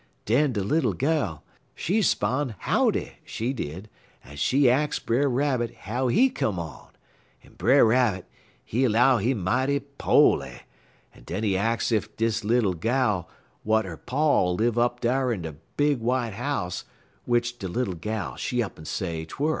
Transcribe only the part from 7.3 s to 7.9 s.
en Brer